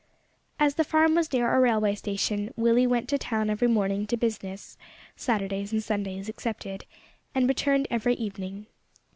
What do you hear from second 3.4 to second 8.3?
every morning to business Saturdays and Sundays excepted and returned every